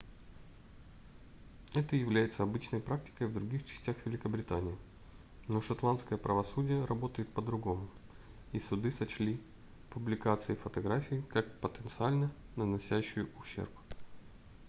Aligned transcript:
это 1.75 1.95
является 1.95 2.41
обычной 2.41 2.79
практикой 2.79 3.27
в 3.27 3.33
других 3.33 3.63
частях 3.65 3.95
великобритании 4.07 4.75
но 5.47 5.61
шотландское 5.61 6.17
правосудие 6.17 6.85
работает 6.85 7.31
по-другому 7.31 7.87
и 8.51 8.59
суды 8.59 8.89
сочли 8.89 9.39
публикацию 9.91 10.57
фотографий 10.57 11.21
как 11.29 11.59
потенциально 11.59 12.31
наносящую 12.55 13.29
ущерб 13.39 13.69